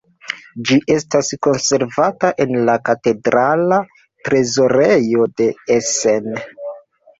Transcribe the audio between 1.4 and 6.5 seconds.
konservata en la katedrala trezorejo de Essen.